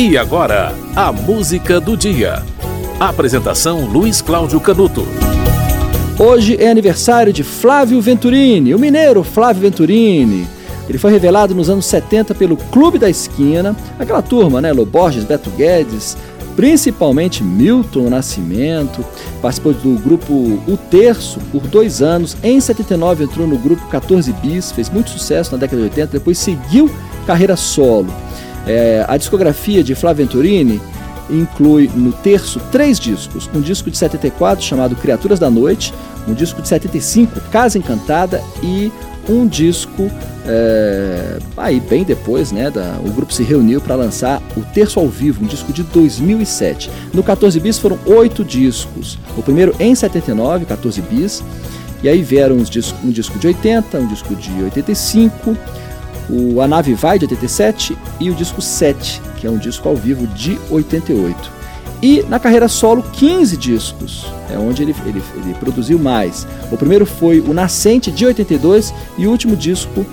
[0.00, 2.44] E agora, a música do dia.
[3.00, 5.04] Apresentação Luiz Cláudio Canuto.
[6.16, 10.46] Hoje é aniversário de Flávio Venturini, o mineiro Flávio Venturini.
[10.88, 14.72] Ele foi revelado nos anos 70 pelo Clube da Esquina, aquela turma, né?
[14.72, 16.16] Loborges, Beto Guedes,
[16.54, 19.04] principalmente Milton Nascimento.
[19.42, 22.36] Participou do grupo O Terço por dois anos.
[22.44, 26.38] Em 79 entrou no grupo 14 Bis, fez muito sucesso na década de 80, depois
[26.38, 26.88] seguiu
[27.26, 28.06] carreira solo.
[28.68, 30.80] É, a discografia de Flávio Venturini
[31.30, 35.92] inclui no terço três discos: um disco de 74 chamado Criaturas da Noite,
[36.28, 38.92] um disco de 75 Casa Encantada e
[39.28, 40.10] um disco
[40.50, 45.06] é, aí bem depois, né, da, o grupo se reuniu para lançar o Terço ao
[45.06, 46.90] Vivo, um disco de 2007.
[47.12, 49.18] No 14 bis foram oito discos.
[49.36, 51.44] O primeiro em 79, 14 bis,
[52.02, 55.56] e aí vieram um disco, um disco de 80, um disco de 85,
[56.28, 59.96] o A Nave Vai de 87 e o disco 7, que é um disco ao
[59.96, 61.58] vivo de 88.
[62.00, 66.46] E na carreira solo, 15 discos, é onde ele, ele, ele produziu mais.
[66.70, 70.06] O primeiro foi o Nascente de 82 e o último disco,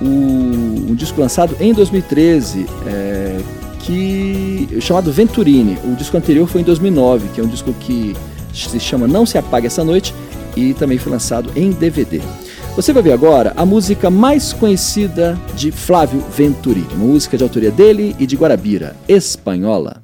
[0.00, 3.40] o, um disco lançado em 2013, é,
[3.80, 5.78] que chamado Venturini.
[5.84, 8.16] O disco anterior foi em 2009, que é um disco que
[8.54, 10.14] se chama Não Se Apague Essa Noite
[10.56, 12.20] e também foi lançado em DVD.
[12.74, 18.16] Você vai ver agora a música mais conhecida de Flávio Venturi, música de autoria dele
[18.18, 20.02] e de Guarabira, Espanhola.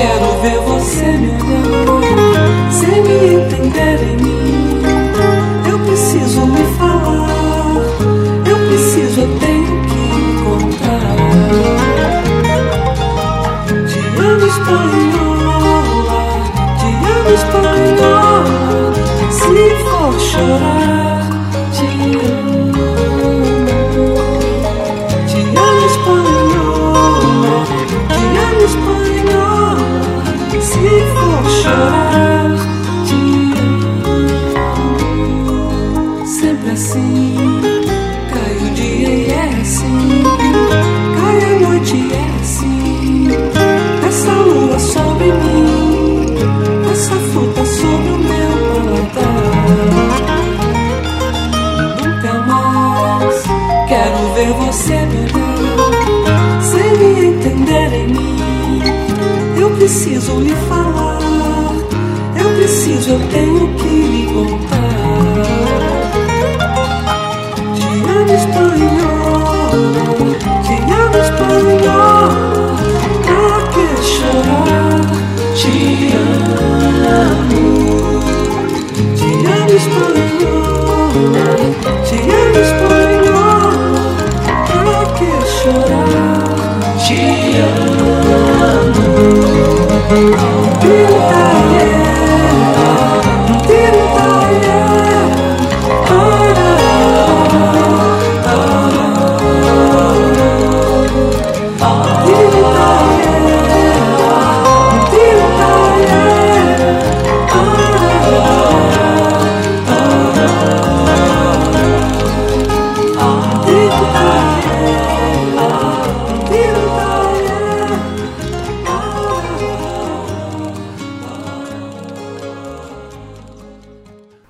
[0.00, 1.28] Quero ver você me
[1.90, 4.29] olhar sem me entender em mim.
[59.90, 60.99] Preciso lhe falar,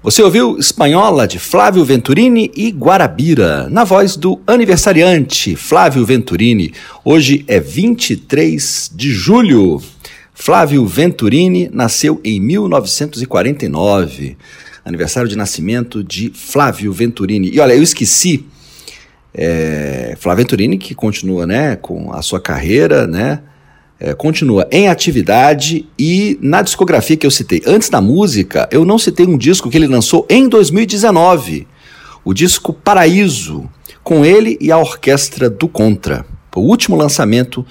[0.02, 6.73] Você ouviu Espanhola de Flávio Venturini e Guarabira, na voz do aniversariante Flávio Venturini.
[7.05, 9.79] Hoje é 23 de julho.
[10.32, 14.38] Flávio Venturini nasceu em 1949.
[14.87, 17.50] Aniversário de nascimento de Flávio Venturini.
[17.53, 18.46] E olha, eu esqueci.
[19.35, 23.41] É, Flávio Venturini, que continua né, com a sua carreira, né?
[24.00, 28.99] É, continua em atividade e na discografia que eu citei antes da música, eu não
[28.99, 31.69] citei um disco que ele lançou em 2019,
[32.25, 33.69] o disco Paraíso,
[34.02, 36.25] com ele e a orquestra do Contra,
[36.56, 37.64] o último lançamento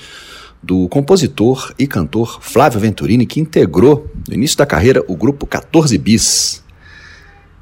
[0.62, 5.98] do compositor e cantor Flávio Venturini, que integrou no início da carreira o grupo 14
[5.98, 6.64] Bis.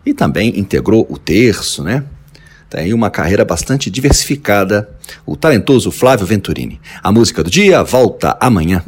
[0.05, 2.03] E também integrou o Terço, né?
[2.69, 4.89] Tem uma carreira bastante diversificada,
[5.25, 6.81] o talentoso Flávio Venturini.
[7.01, 8.83] A música do dia volta amanhã.